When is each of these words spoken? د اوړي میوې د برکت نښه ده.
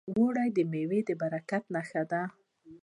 د 0.13 0.15
اوړي 0.17 0.63
میوې 0.71 0.99
د 1.07 1.09
برکت 1.21 1.63
نښه 1.73 2.03
ده. 2.11 2.21